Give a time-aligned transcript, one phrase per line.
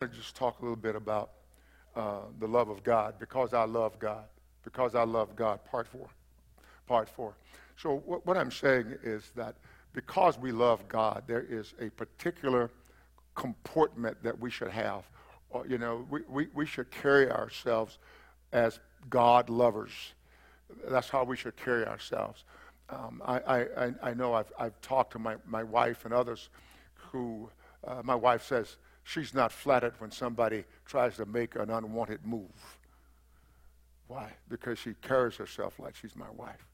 [0.00, 1.32] to just talk a little bit about
[1.94, 4.24] uh, the love of God because I love God.
[4.64, 6.08] Because I love God, part four.
[6.86, 7.34] Part four.
[7.76, 9.56] So, what, what I'm saying is that
[9.92, 12.70] because we love God, there is a particular
[13.34, 15.04] comportment that we should have.
[15.68, 17.98] You know, we, we, we should carry ourselves
[18.52, 18.80] as
[19.10, 20.14] God lovers.
[20.88, 22.44] That's how we should carry ourselves.
[22.88, 23.38] Um, I,
[23.76, 26.48] I, I know I've, I've talked to my, my wife and others
[26.94, 27.50] who,
[27.86, 28.78] uh, my wife says,
[29.10, 32.78] she's not flattered when somebody tries to make an unwanted move.
[34.06, 34.30] Why?
[34.48, 36.64] Because she carries herself like she's my wife.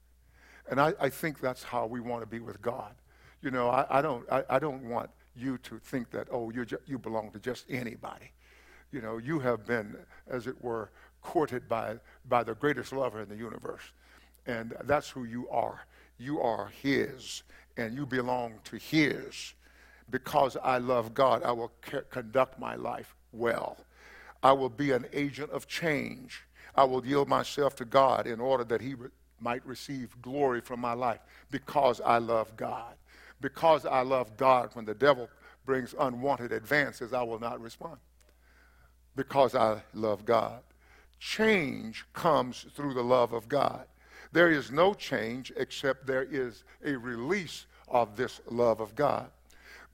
[0.69, 2.95] And I, I think that's how we want to be with God.
[3.41, 6.67] You know, I, I don't, I, I, don't want you to think that, oh, you
[6.87, 8.33] you belong to just anybody.
[8.91, 9.97] You know, you have been,
[10.29, 10.91] as it were,
[11.23, 11.97] courted by,
[12.29, 13.83] by the greatest lover in the universe.
[14.47, 15.87] And that's who you are.
[16.19, 17.45] You are His,
[17.77, 19.55] and you belong to His
[20.11, 21.73] because I love God, I will
[22.11, 23.79] conduct my life well.
[24.43, 26.43] I will be an agent of change.
[26.75, 29.09] I will yield myself to God in order that He re-
[29.41, 32.95] might receive glory from my life because I love God.
[33.41, 35.29] Because I love God, when the devil
[35.65, 37.99] brings unwanted advances, I will not respond.
[39.15, 40.61] Because I love God.
[41.19, 43.87] Change comes through the love of God.
[44.33, 49.31] There is no change except there is a release of this love of God.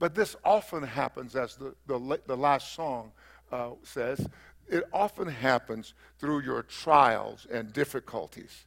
[0.03, 3.13] But this often happens, as the, the, the last song
[3.53, 4.29] uh, says,
[4.69, 8.65] it often happens through your trials and difficulties.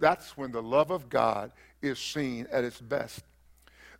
[0.00, 3.22] That's when the love of God is seen at its best.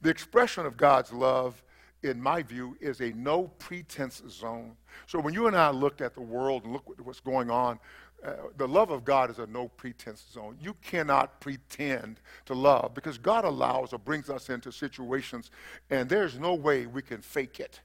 [0.02, 1.62] The expression of God's love,
[2.02, 4.72] in my view, is a no pretense zone.
[5.06, 7.78] So when you and I looked at the world and look what's going on,
[8.26, 10.56] uh, the love of God is a no pretense zone.
[10.60, 15.50] You cannot pretend to love because God allows or brings us into situations,
[15.90, 17.80] and there's no way we can fake it.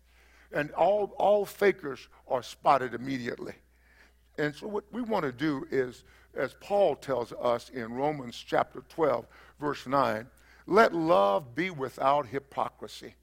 [0.52, 3.54] And all, all fakers are spotted immediately.
[4.38, 6.04] And so, what we want to do is,
[6.36, 9.28] as Paul tells us in Romans chapter 12,
[9.60, 10.26] verse 9,
[10.66, 13.16] let love be without hypocrisy.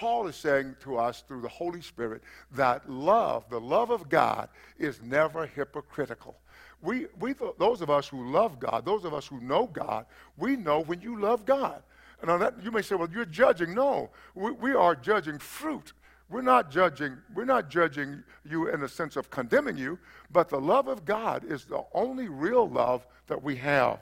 [0.00, 2.22] Paul is saying to us through the Holy Spirit
[2.52, 6.38] that love, the love of God, is never hypocritical.
[6.80, 10.06] We, we, those of us who love God, those of us who know God,
[10.38, 11.82] we know when you love God.
[12.22, 13.74] And on that, you may say, well, you're judging.
[13.74, 15.92] No, we, we are judging fruit.
[16.30, 19.98] We're not judging, we're not judging you in the sense of condemning you,
[20.32, 24.00] but the love of God is the only real love that we have.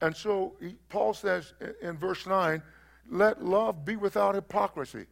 [0.00, 2.60] And so he, Paul says in, in verse 9,
[3.10, 5.06] let love be without hypocrisy.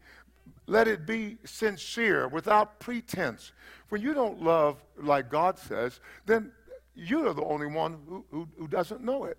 [0.67, 3.53] Let it be sincere, without pretense.
[3.89, 6.53] When you don't love like God says, then
[6.95, 9.39] you're the only one who, who, who doesn't know it.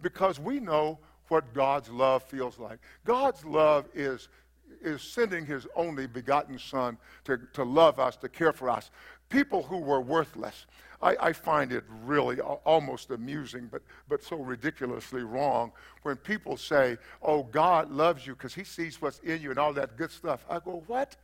[0.00, 0.98] Because we know
[1.28, 2.78] what God's love feels like.
[3.04, 4.28] God's love is,
[4.82, 8.90] is sending his only begotten Son to, to love us, to care for us.
[9.28, 10.66] People who were worthless.
[11.00, 15.70] I, I, find it really almost amusing, but, but so ridiculously wrong
[16.02, 19.72] when people say, oh, God loves you because he sees what's in you and all
[19.74, 20.44] that good stuff.
[20.50, 21.14] I go, what?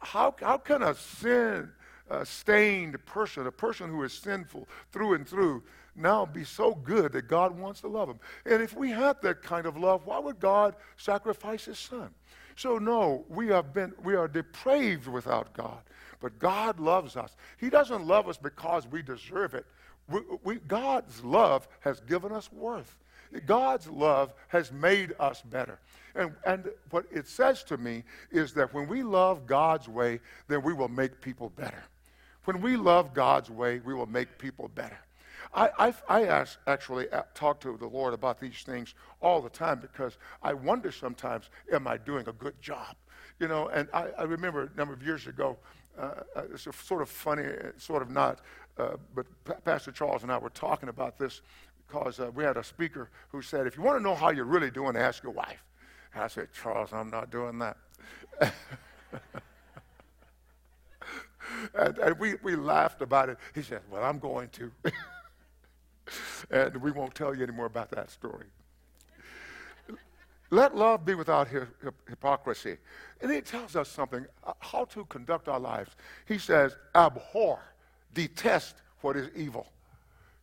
[0.00, 1.70] How, how can a sin
[2.10, 5.62] uh, stained person, a person who is sinful through and through,
[5.94, 8.20] now be so good that God wants to love him?
[8.46, 12.08] And if we had that kind of love, why would God sacrifice his son?
[12.56, 15.80] So, no, we, have been, we are depraved without God.
[16.20, 17.36] But God loves us.
[17.58, 19.66] He doesn't love us because we deserve it.
[20.08, 22.98] We, we, God's love has given us worth.
[23.46, 25.78] God's love has made us better.
[26.14, 30.62] And, and what it says to me is that when we love God's way, then
[30.62, 31.84] we will make people better.
[32.44, 34.98] When we love God's way, we will make people better.
[35.54, 39.50] I, I, I ask, actually uh, talk to the Lord about these things all the
[39.50, 42.96] time because I wonder sometimes, am I doing a good job?
[43.38, 45.56] You know, and I, I remember a number of years ago,
[45.98, 48.40] uh, uh, it's sort of funny, uh, sort of not,
[48.78, 51.42] uh, but P- Pastor Charles and I were talking about this
[51.86, 54.44] because uh, we had a speaker who said, if you want to know how you're
[54.44, 55.64] really doing, ask your wife.
[56.14, 57.76] And I said, Charles, I'm not doing that.
[61.74, 63.38] and, and we, we laughed about it.
[63.54, 64.70] He said, well, I'm going to.
[66.50, 68.46] and we won't tell you any more about that story.
[70.50, 71.48] Let love be without
[72.08, 72.78] hypocrisy.
[73.20, 75.90] And he tells us something uh, how to conduct our lives.
[76.26, 77.60] He says, abhor,
[78.14, 79.70] detest what is evil,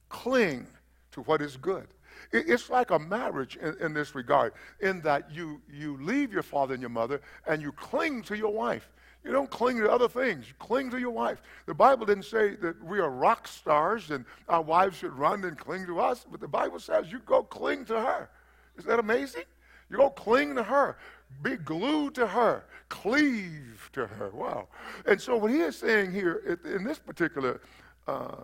[0.10, 0.68] cling
[1.12, 1.88] to what is good.
[2.32, 6.74] It's like a marriage in, in, this regard, in that you, you leave your father
[6.74, 8.90] and your mother and you cling to your wife.
[9.24, 11.42] You don't cling to other things, you cling to your wife.
[11.66, 15.58] The Bible didn't say that we are rock stars and our wives should run and
[15.58, 18.30] cling to us, but the Bible says you go cling to her.
[18.78, 19.44] Isn't that amazing?
[19.90, 20.98] You go cling to her.
[21.42, 24.30] be glued to her, cleave to her.
[24.32, 24.68] Wow.
[25.06, 27.62] And so, what he is saying here in this particular
[28.08, 28.44] uh,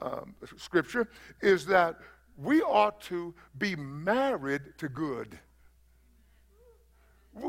[0.00, 1.08] um, scripture
[1.40, 1.96] is that
[2.36, 5.38] we ought to be married to good.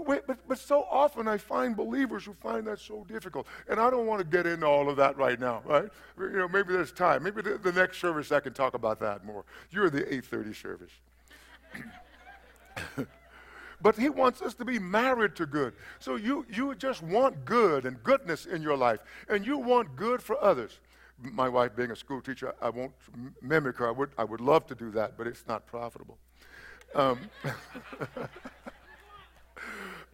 [0.05, 3.47] But, but so often I find believers who find that so difficult.
[3.67, 5.89] And I don't want to get into all of that right now, right?
[6.17, 7.23] You know, maybe there's time.
[7.23, 9.45] Maybe the, the next service I can talk about that more.
[9.71, 10.91] You're the 8.30 service.
[13.81, 15.73] But he wants us to be married to good.
[15.99, 18.99] So you, you just want good and goodness in your life.
[19.29, 20.79] And you want good for others.
[21.21, 22.93] My wife being a school teacher, I won't
[23.41, 23.87] mimic her.
[23.87, 26.17] I would, I would love to do that, but it's not profitable.
[26.95, 27.19] Um,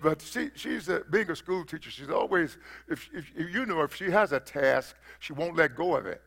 [0.01, 1.91] but she, she's a, being a school teacher.
[1.91, 2.57] She's always,
[2.87, 6.21] if, if, you know, if she has a task, she won't let go of it.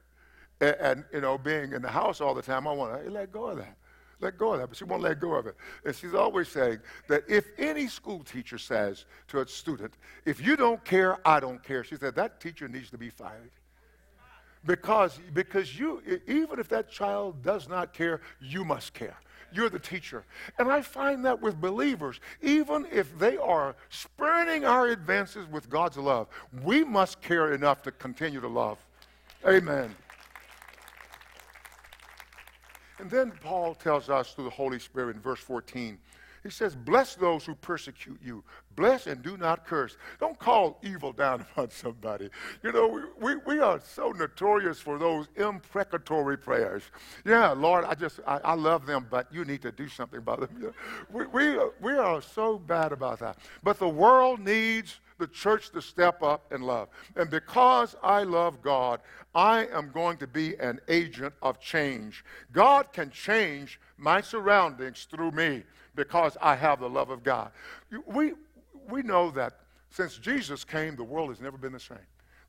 [0.60, 3.30] And, and, you know, being in the house all the time, I want to let
[3.30, 3.76] go of that.
[4.20, 5.56] Let go of that, but she won't let go of it.
[5.84, 9.94] And she's always saying that if any school teacher says to a student,
[10.24, 13.50] if you don't care, I don't care, she said that teacher needs to be fired.
[14.66, 19.16] Because, because you, even if that child does not care, you must care.
[19.52, 20.24] You're the teacher.
[20.58, 25.96] And I find that with believers, even if they are spurning our advances with God's
[25.96, 26.26] love,
[26.62, 28.78] we must care enough to continue to love.
[29.46, 29.94] Amen.
[32.98, 35.98] And then Paul tells us through the Holy Spirit in verse 14
[36.42, 38.42] he says, Bless those who persecute you.
[38.76, 39.96] Bless and do not curse.
[40.20, 42.30] Don't call evil down upon somebody.
[42.62, 46.82] You know, we, we, we are so notorious for those imprecatory prayers.
[47.24, 50.40] Yeah, Lord, I just, I, I love them, but you need to do something about
[50.40, 50.72] them.
[51.10, 53.38] We, we, we are so bad about that.
[53.62, 56.88] But the world needs the church to step up and love.
[57.16, 59.00] And because I love God,
[59.34, 62.24] I am going to be an agent of change.
[62.52, 67.50] God can change my surroundings through me because I have the love of God.
[68.06, 68.32] We,
[68.88, 69.58] we know that
[69.90, 71.98] since Jesus came, the world has never been the same.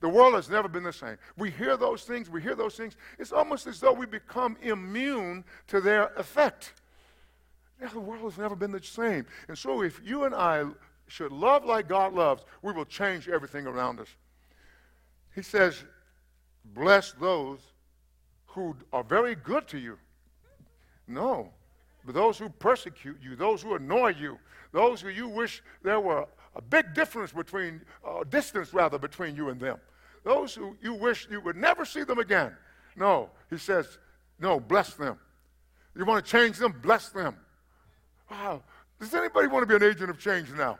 [0.01, 1.18] The world has never been the same.
[1.38, 2.95] We hear those things, we hear those things.
[3.18, 6.74] It's almost as though we become immune to their effect.
[7.81, 9.25] Yeah, the world has never been the same.
[9.48, 10.65] And so if you and I
[11.09, 14.07] should love like God loves, we will change everything around us.
[15.35, 15.83] He says,
[16.63, 17.59] Bless those
[18.45, 19.97] who are very good to you.
[21.07, 21.50] No,
[22.06, 24.38] but those who persecute you, those who annoy you,
[24.71, 29.50] those who you wish there were a big difference between, uh, distance rather, between you
[29.50, 29.79] and them,
[30.23, 32.55] those who you wish you would never see them again.
[32.95, 33.97] No, he says,
[34.39, 35.17] no, bless them.
[35.95, 36.75] You want to change them?
[36.81, 37.35] Bless them.
[38.29, 38.62] Wow.
[39.00, 40.77] Does anybody want to be an agent of change now?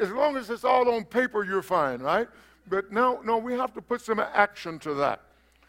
[0.00, 2.28] As long as it's all on paper, you're fine, right?
[2.68, 5.20] But no, no, we have to put some action to that.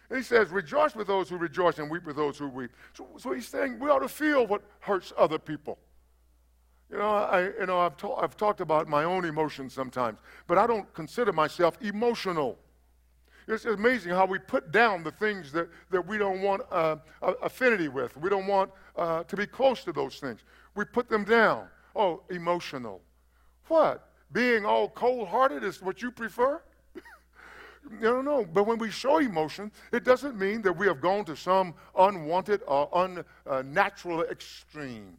[0.09, 2.71] And he says, rejoice with those who rejoice and weep with those who weep.
[2.93, 5.79] So, so he's saying we ought to feel what hurts other people.
[6.91, 10.57] You know, I, you know I've, ta- I've talked about my own emotions sometimes, but
[10.57, 12.59] I don't consider myself emotional.
[13.47, 16.97] It's amazing how we put down the things that, that we don't want uh,
[17.41, 18.15] affinity with.
[18.17, 20.41] We don't want uh, to be close to those things.
[20.75, 21.67] We put them down.
[21.95, 23.01] Oh, emotional.
[23.67, 24.07] What?
[24.31, 26.61] Being all cold hearted is what you prefer?
[27.99, 28.45] No, no.
[28.45, 32.61] But when we show emotion, it doesn't mean that we have gone to some unwanted
[32.67, 32.87] or
[33.47, 35.17] unnatural extreme.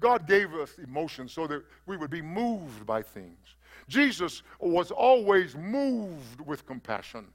[0.00, 3.56] God gave us emotion so that we would be moved by things.
[3.88, 7.26] Jesus was always moved with compassion.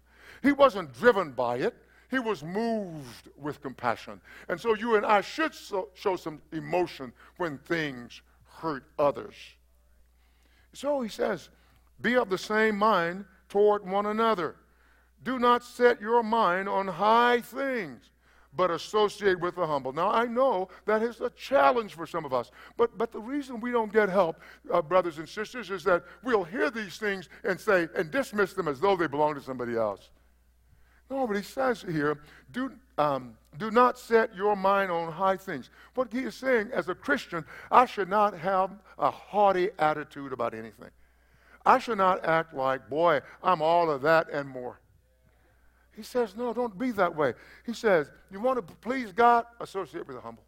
[0.42, 1.76] He wasn't driven by it,
[2.10, 4.20] he was moved with compassion.
[4.50, 8.22] And so you and I should so, show some emotion when things
[8.62, 9.36] hurt others.
[10.74, 11.50] So he says,
[12.02, 14.56] be of the same mind toward one another.
[15.24, 18.12] Do not set your mind on high things,
[18.56, 19.94] but associate with the humble.
[19.94, 23.60] Now, I know that is a challenge for some of us, but, but the reason
[23.60, 24.42] we don't get help,
[24.72, 28.68] uh, brothers and sisters, is that we'll hear these things and say, and dismiss them
[28.68, 30.10] as though they belong to somebody else.
[31.10, 35.72] No, but he says here, do, um, do not set your mind on high things.
[35.96, 40.54] What he is saying, as a Christian, I should not have a haughty attitude about
[40.54, 40.92] anything.
[41.66, 44.80] I should not act like, boy, I'm all of that and more.
[45.96, 47.34] He says, no, don't be that way.
[47.66, 49.46] He says, you want to please God?
[49.60, 50.44] Associate with the humble.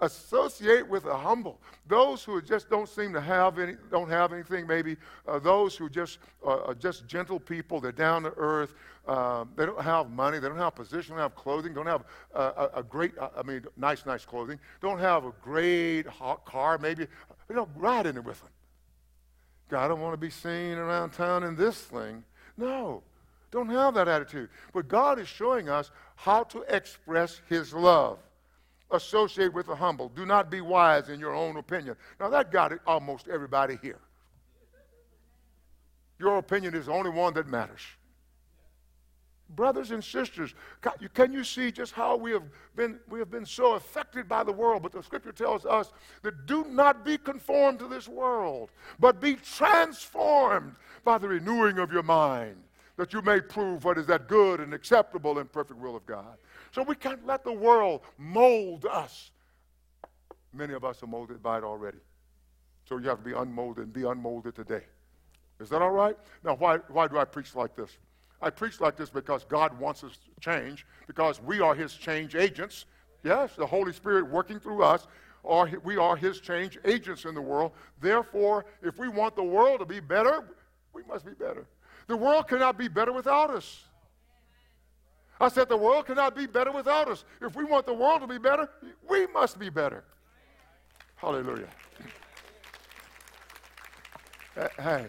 [0.00, 1.60] Associate with the humble.
[1.86, 5.88] Those who just don't seem to have any, don't have anything, maybe uh, those who
[5.88, 7.80] just uh, are just gentle people.
[7.80, 8.74] They're down to earth.
[9.08, 10.38] Um, they don't have money.
[10.38, 11.14] They don't have position.
[11.14, 11.72] Don't have clothing.
[11.72, 14.58] Don't have uh, a, a, great, uh, I mean, nice, nice clothing.
[14.80, 16.76] Don't have a great hot car.
[16.76, 17.06] Maybe
[17.48, 18.50] they don't ride in it with them.
[19.68, 22.22] God, I don't want to be seen around town in this thing.
[22.56, 23.02] No,
[23.50, 24.50] don't have that attitude.
[24.72, 28.18] But God is showing us how to express His love.
[28.90, 30.08] Associate with the humble.
[30.08, 31.96] Do not be wise in your own opinion.
[32.20, 33.98] Now, that got it almost everybody here.
[36.18, 37.82] Your opinion is the only one that matters.
[39.50, 40.54] Brothers and sisters,
[41.14, 42.42] can you see just how we have
[42.74, 44.82] been, we have been so affected by the world?
[44.82, 49.34] But the scripture tells us that do not be conformed to this world, but be
[49.34, 50.74] transformed
[51.04, 52.56] by the renewing of your mind,
[52.96, 56.38] that you may prove what is that good and acceptable and perfect will of God.
[56.76, 59.30] So we can't let the world mold us.
[60.52, 61.96] Many of us are molded by it already.
[62.86, 64.82] So you have to be unmolded and be unmolded today.
[65.58, 66.18] Is that all right?
[66.44, 67.96] Now, why, why do I preach like this?
[68.42, 72.34] I preach like this because God wants us to change, because we are His change
[72.34, 72.84] agents.
[73.24, 75.06] Yes, the Holy Spirit working through us.
[75.46, 77.72] Are, we are His change agents in the world.
[78.02, 80.46] Therefore, if we want the world to be better,
[80.92, 81.66] we must be better.
[82.06, 83.86] The world cannot be better without us.
[85.40, 87.24] I said the world cannot be better without us.
[87.40, 88.68] If we want the world to be better,
[89.08, 90.04] we must be better.
[91.16, 91.68] Hallelujah.
[94.78, 95.08] Hey,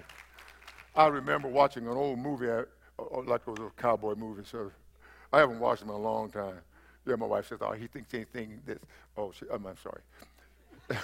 [0.93, 2.47] I remember watching an old movie
[2.99, 4.43] oh, like it was a cowboy movie.
[4.43, 4.71] So
[5.31, 6.59] I haven't watched them in a long time.
[7.05, 8.79] Yeah, my wife says, "Oh, he thinks anything this."
[9.15, 10.01] Oh, she, um, I'm sorry.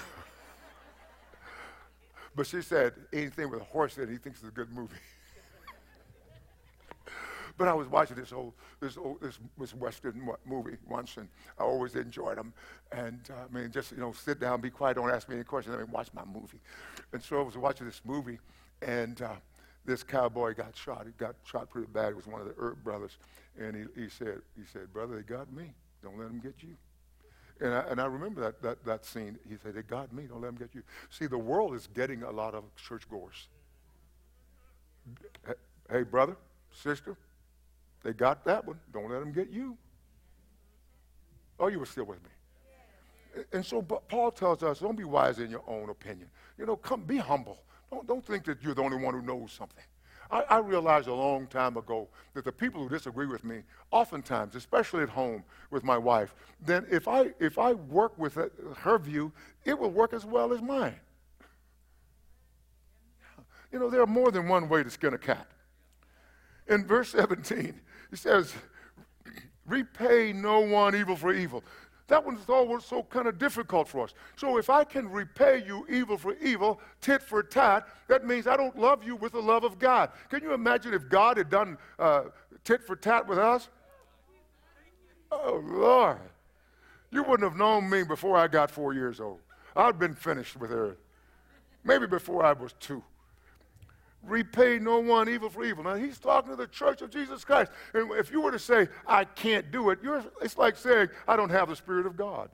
[2.36, 4.94] but she said anything with a horse in it, he thinks it's a good movie.
[7.56, 11.62] but I was watching this old, this old, this, this western movie once, and I
[11.62, 12.52] always enjoyed them.
[12.92, 15.44] And uh, I mean, just you know, sit down, be quiet, don't ask me any
[15.44, 15.74] questions.
[15.74, 16.60] I mean, watch my movie.
[17.12, 18.38] And so I was watching this movie,
[18.82, 19.20] and.
[19.22, 19.34] Uh,
[19.86, 21.06] this cowboy got shot.
[21.06, 22.10] He got shot pretty bad.
[22.10, 23.18] It was one of the Earp brothers.
[23.58, 25.74] And he, he, said, he said, brother, they got me.
[26.02, 26.76] Don't let them get you.
[27.60, 29.38] And I, and I remember that, that, that scene.
[29.48, 30.24] He said, they got me.
[30.24, 30.82] Don't let them get you.
[31.10, 33.48] See, the world is getting a lot of churchgoers.
[35.90, 36.36] Hey, brother,
[36.72, 37.16] sister,
[38.04, 38.78] they got that one.
[38.92, 39.76] Don't let them get you.
[41.58, 43.44] Oh, you were still with me.
[43.52, 46.28] And so but Paul tells us, don't be wise in your own opinion.
[46.58, 47.64] You know, come, be humble.
[47.90, 49.82] Don't, don't think that you're the only one who knows something.
[50.30, 54.54] I, I, realized a long time ago that the people who disagree with me, oftentimes,
[54.54, 58.38] especially at home with my wife, then if I, if I work with
[58.78, 59.32] her view,
[59.64, 60.96] it will work as well as mine.
[63.70, 65.46] You know, there are more than one way to skin a cat.
[66.68, 67.80] In verse 17,
[68.14, 68.54] he says,
[69.66, 71.64] Repay no one evil for evil.
[72.06, 74.14] That one's always so kind of difficult for us.
[74.36, 78.56] So if I can repay you evil for evil, tit for tat, that means I
[78.56, 80.10] don't love you with the love of God.
[80.28, 82.24] Can you imagine if God had done uh,
[82.62, 83.68] tit for tat with us?
[85.32, 86.18] Oh, Lord.
[87.10, 89.40] You wouldn't have known me before I got four years old.
[89.74, 90.98] I'd been finished with her.
[91.82, 93.02] Maybe before I was two
[94.26, 95.84] repay no one evil for evil.
[95.84, 97.70] Now, he's talking to the church of Jesus Christ.
[97.92, 99.98] And if you were to say, I can't do it,
[100.42, 102.50] it's like saying, I don't have the Spirit of God.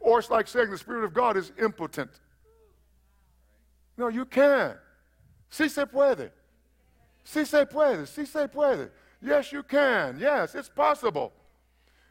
[0.00, 2.10] Or it's like saying the Spirit of God is impotent.
[3.96, 4.76] No, you can.
[5.50, 6.30] Si se puede.
[7.24, 8.06] Si se puede.
[8.06, 8.90] Si se puede.
[9.22, 10.18] Yes, you can.
[10.20, 11.32] Yes, it's possible.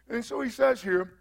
[0.09, 1.13] And so he says here,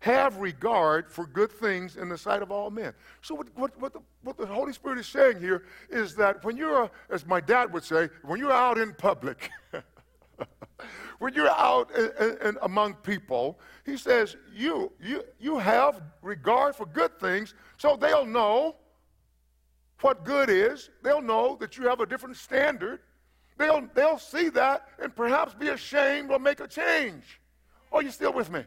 [0.00, 2.92] have regard for good things in the sight of all men.
[3.22, 6.56] So, what, what, what, the, what the Holy Spirit is saying here is that when
[6.56, 9.50] you're, as my dad would say, when you're out in public,
[11.18, 17.18] when you're out in, among people, he says, you, you, you have regard for good
[17.18, 18.76] things so they'll know
[20.00, 20.90] what good is.
[21.02, 23.00] They'll know that you have a different standard.
[23.58, 27.40] They'll, they'll see that and perhaps be ashamed or make a change.
[27.90, 28.64] Are you still with me?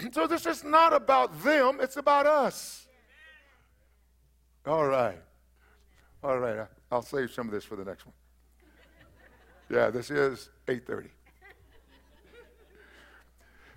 [0.12, 2.86] So this is not about them, it's about us.
[4.66, 5.20] All right.
[6.22, 6.66] All right.
[6.90, 8.14] I'll save some of this for the next one.
[9.70, 11.08] Yeah, this is 8:30.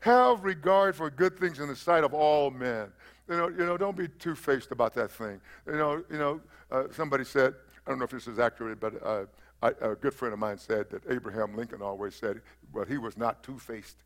[0.01, 2.91] Have regard for good things in the sight of all men.
[3.29, 5.39] You know, you know, don't be two-faced about that thing.
[5.65, 6.41] You know, you know.
[6.71, 7.53] Uh, somebody said,
[7.85, 9.25] I don't know if this is accurate, but uh,
[9.61, 12.41] I, a good friend of mine said that Abraham Lincoln always said,
[12.73, 13.97] well, he was not two-faced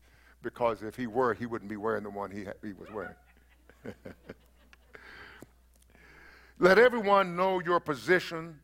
[0.42, 3.14] because if he were, he wouldn't be wearing the one he, ha- he was wearing.
[6.58, 8.56] Let everyone know your positions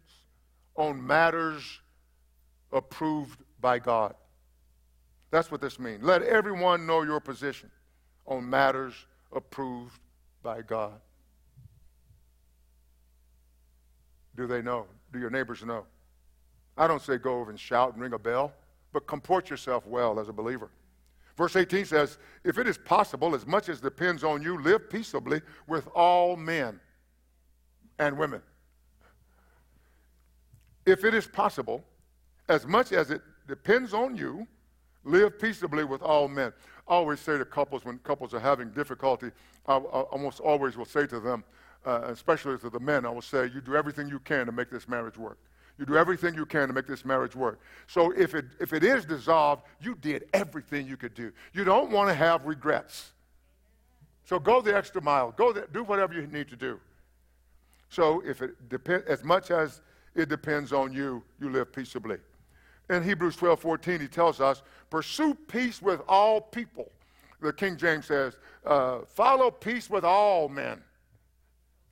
[0.77, 1.81] on matters
[2.73, 4.15] approved by God.
[5.31, 6.03] That's what this means.
[6.03, 7.71] Let everyone know your position
[8.27, 8.95] on matters
[9.33, 9.99] approved
[10.43, 11.01] by God.
[14.37, 14.87] Do they know?
[15.13, 15.85] Do your neighbors know?
[16.77, 18.53] I don't say go over and shout and ring a bell,
[18.93, 20.71] but comport yourself well as a believer.
[21.37, 25.43] Verse 18 says, If it is possible, as much as depends on you, live peaceably
[25.67, 26.81] with all men
[27.99, 28.43] and women.
[30.87, 31.85] If it is possible,
[32.49, 34.47] as much as it depends on you,
[35.05, 36.53] Live peaceably with all men.
[36.89, 39.31] I always say to couples when couples are having difficulty,
[39.67, 41.45] I, I almost always will say to them,
[41.85, 44.71] uh, especially to the men, I will say, you do everything you can to make
[44.71, 45.39] this marriage work.
[45.79, 47.61] You do everything you can to make this marriage work.
[47.89, 51.33] So if it, if it is dissolved, you did everything you could do.
[51.53, 53.13] You don't want to have regrets.
[54.25, 55.33] So go the extra mile.
[55.33, 56.79] Go do whatever you need to do.
[57.89, 59.81] So if it depend, as much as
[60.15, 62.19] it depends on you, you live peaceably.
[62.91, 66.91] In Hebrews 12, 14, he tells us, pursue peace with all people.
[67.41, 70.83] The King James says, uh, follow peace with all men.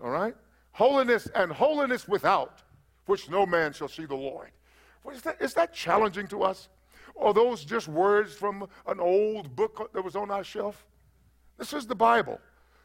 [0.01, 0.35] All right?
[0.73, 2.62] Holiness and holiness without,
[3.06, 4.50] which no man shall see the Lord.
[5.12, 6.68] Is that, is that challenging to us?
[7.16, 10.85] Are those just words from an old book that was on our shelf?
[11.59, 12.40] This is the Bible.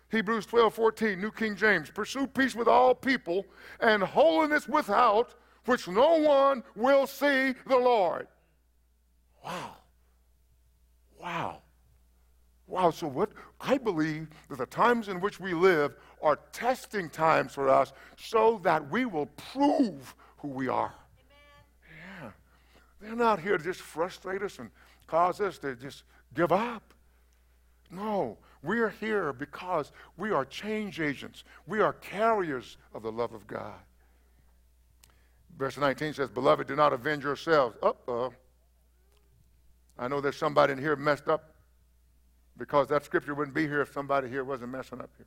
[0.10, 1.90] Hebrews 12, 14, New King James.
[1.90, 3.46] Pursue peace with all people
[3.80, 8.28] and holiness without, which no one will see the Lord.
[9.44, 9.76] Wow.
[11.20, 11.62] Wow.
[12.68, 12.92] Wow.
[12.92, 17.70] So, what I believe that the times in which we live are testing times for
[17.70, 20.94] us so that we will prove who we are.
[21.20, 22.04] Amen.
[22.22, 22.30] Yeah.
[23.02, 24.70] They're not here to just frustrate us and
[25.06, 26.94] cause us to just give up.
[27.90, 31.44] No, we are here because we are change agents.
[31.68, 33.80] We are carriers of the love of God.
[35.58, 37.76] Verse 19 says, Beloved, do not avenge yourselves.
[37.82, 38.34] Uh oh.
[39.98, 41.56] I know there's somebody in here messed up
[42.58, 45.26] because that scripture wouldn't be here if somebody here wasn't messing up here.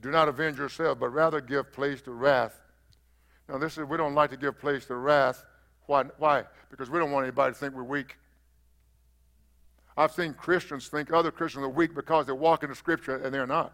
[0.00, 2.60] Do not avenge yourselves, but rather give place to wrath.
[3.48, 5.44] Now, this is, we don't like to give place to wrath.
[5.86, 6.04] Why?
[6.18, 6.44] Why?
[6.70, 8.16] Because we don't want anybody to think we're weak.
[9.96, 13.32] I've seen Christians think other Christians are weak because they walk in the scripture and
[13.32, 13.72] they're not.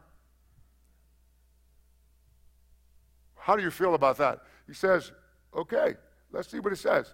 [3.37, 4.41] How do you feel about that?
[4.69, 5.11] He says,
[5.57, 5.97] okay,
[6.31, 7.13] let's see what he says.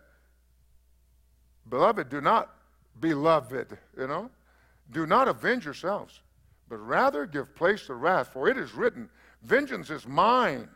[1.70, 2.54] Beloved, do not,
[3.00, 4.30] beloved, you know,
[4.90, 6.20] do not avenge yourselves,
[6.68, 9.08] but rather give place to wrath, for it is written,
[9.42, 10.68] vengeance is mine.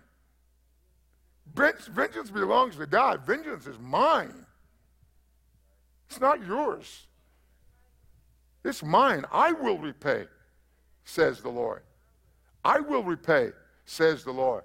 [1.54, 3.26] Vengeance belongs to God.
[3.26, 4.46] Vengeance is mine.
[6.08, 7.06] It's not yours.
[8.64, 9.24] It's mine.
[9.32, 10.26] I will repay,
[11.04, 11.82] says the Lord.
[12.64, 13.50] I will repay,
[13.86, 14.62] says the Lord.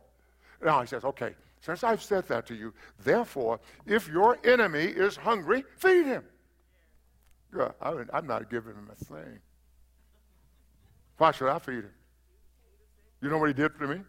[0.63, 5.17] Now he says, okay, since I've said that to you, therefore, if your enemy is
[5.17, 6.23] hungry, feed him.
[8.11, 9.39] I'm not giving him a thing.
[11.17, 11.91] Why should I feed him?
[13.21, 14.01] You know what he did for me?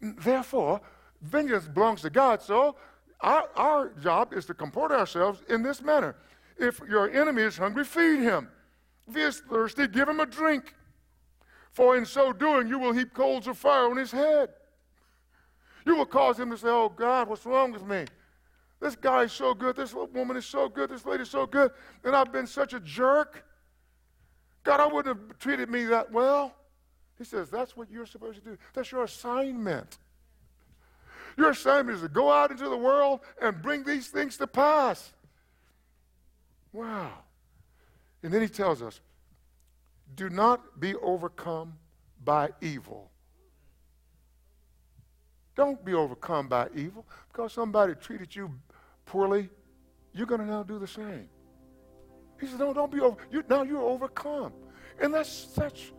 [0.00, 0.80] Therefore,
[1.22, 2.76] vengeance belongs to God, so
[3.20, 6.16] our, our job is to comport ourselves in this manner.
[6.58, 8.48] If your enemy is hungry, feed him.
[9.08, 10.74] If he is thirsty, give him a drink.
[11.72, 14.50] For in so doing, you will heap coals of fire on his head.
[15.84, 18.04] You will cause him to say, Oh God, what's wrong with me?
[18.80, 19.76] This guy is so good.
[19.76, 20.90] This woman is so good.
[20.90, 21.72] This lady is so good.
[22.04, 23.44] And I've been such a jerk.
[24.64, 26.54] God, I wouldn't have treated me that well.
[27.18, 28.58] He says, That's what you're supposed to do.
[28.72, 29.98] That's your assignment.
[31.36, 35.12] Your assignment is to go out into the world and bring these things to pass.
[36.72, 37.10] Wow.
[38.22, 39.00] And then he tells us
[40.14, 41.74] do not be overcome
[42.24, 43.10] by evil.
[45.56, 48.50] Don't be overcome by evil because somebody treated you
[49.06, 49.48] poorly.
[50.12, 51.28] You're going to now do the same.
[52.44, 53.16] He says, No, don't be over.
[53.30, 54.52] You, now you're overcome.
[55.00, 55.92] And that's such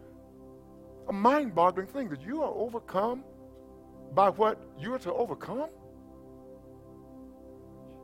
[1.10, 3.23] a mind boggling thing that you are overcome
[4.13, 5.69] by what you are to overcome.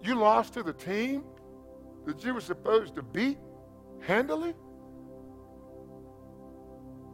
[0.04, 1.24] You lost to the team
[2.08, 3.38] that you were supposed to beat
[4.00, 4.56] handily?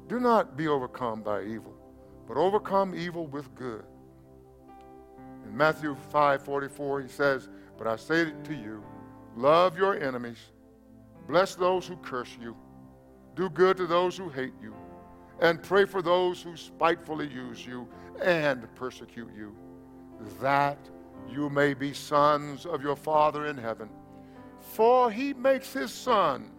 [0.07, 1.75] Do not be overcome by evil,
[2.25, 3.83] but overcome evil with good.
[5.45, 8.81] In Matthew 5 44, he says, But I say to you,
[9.35, 10.37] love your enemies,
[11.27, 12.55] bless those who curse you,
[13.35, 14.73] do good to those who hate you,
[15.39, 17.87] and pray for those who spitefully use you
[18.21, 19.55] and persecute you,
[20.41, 20.79] that
[21.29, 23.89] you may be sons of your Father in heaven.
[24.59, 26.51] For he makes his sun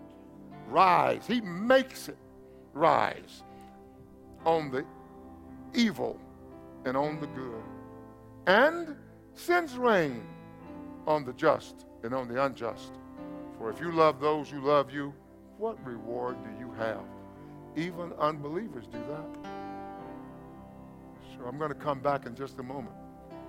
[0.69, 1.27] rise.
[1.27, 2.19] He makes it
[2.73, 3.43] rise
[4.45, 4.85] on the
[5.75, 6.21] evil
[6.85, 7.63] and on the good,
[8.47, 8.97] and
[9.35, 10.23] sends rain
[11.07, 12.93] on the just and on the unjust.
[13.59, 15.13] For if you love those who love you,
[15.59, 17.03] what reward do you have?
[17.77, 19.51] Even unbelievers do that.
[21.37, 22.95] So I'm going to come back in just a moment,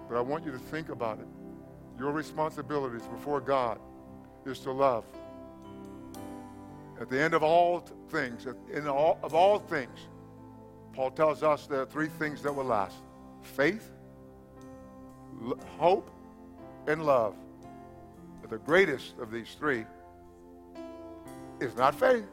[0.07, 1.27] but I want you to think about it.
[1.99, 3.79] Your responsibilities before God
[4.45, 5.05] is to love.
[6.99, 9.97] At the end of all things, in all, of all things,
[10.93, 12.97] Paul tells us there are three things that will last
[13.41, 13.91] faith,
[15.77, 16.09] hope,
[16.87, 17.35] and love.
[18.41, 19.85] But the greatest of these three
[21.61, 22.25] It's not faith.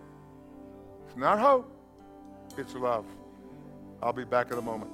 [1.07, 1.73] It's not hope.
[2.57, 3.07] It's love.
[4.03, 4.91] I'll be back in a moment.